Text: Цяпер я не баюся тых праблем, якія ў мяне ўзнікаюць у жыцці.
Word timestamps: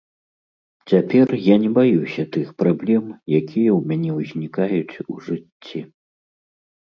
Цяпер 0.93 1.33
я 1.53 1.57
не 1.65 1.69
баюся 1.77 2.25
тых 2.35 2.47
праблем, 2.61 3.03
якія 3.41 3.69
ў 3.75 3.93
мяне 3.93 4.11
ўзнікаюць 4.23 4.99
у 5.11 5.21
жыцці. 5.27 5.79